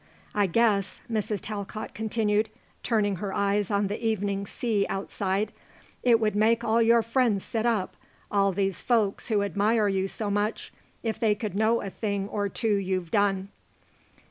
I 0.33 0.47
guess," 0.47 0.99
Mrs. 1.11 1.41
Talcott 1.41 1.93
continued, 1.93 2.49
turning 2.81 3.17
her 3.17 3.35
eyes 3.35 3.69
on 3.69 3.85
the 3.85 4.03
evening 4.03 4.47
sea 4.47 4.87
outside, 4.89 5.53
"it 6.01 6.19
would 6.19 6.35
make 6.35 6.63
your 6.63 7.03
friends 7.03 7.43
sit 7.45 7.67
up 7.67 7.95
all 8.31 8.51
these 8.51 8.81
folks 8.81 9.27
who 9.27 9.43
admire 9.43 9.87
you 9.87 10.07
so 10.07 10.31
much 10.31 10.73
if 11.03 11.19
they 11.19 11.35
could 11.35 11.53
know 11.53 11.81
a 11.81 11.91
thing 11.91 12.27
or 12.29 12.49
two 12.49 12.77
you've 12.77 13.11
done." 13.11 13.49